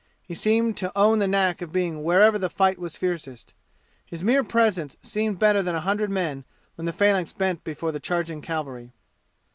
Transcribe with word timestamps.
He 0.23 0.33
seemed 0.33 0.77
to 0.77 0.91
own 0.97 1.19
the 1.19 1.27
knack 1.27 1.61
of 1.61 1.71
being 1.71 2.03
wherever 2.03 2.39
the 2.39 2.49
fight 2.49 2.79
was 2.79 2.95
fiercest. 2.95 3.53
His 4.03 4.23
mere 4.23 4.43
presence 4.43 4.97
seemed 5.03 5.37
better 5.37 5.61
than 5.61 5.75
a 5.75 5.81
hundred 5.81 6.09
men 6.09 6.43
when 6.73 6.85
the 6.85 6.91
phalanx 6.91 7.33
bent 7.33 7.63
before 7.63 7.93
charging 7.99 8.41
cavalry. 8.41 8.93